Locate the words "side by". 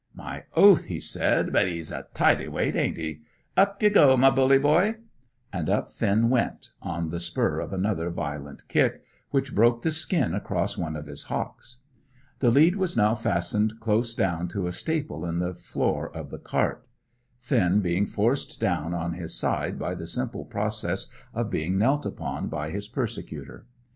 19.35-19.93